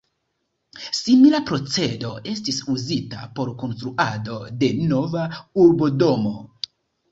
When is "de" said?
4.65-4.73